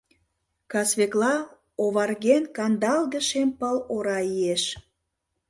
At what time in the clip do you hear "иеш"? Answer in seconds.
4.35-4.63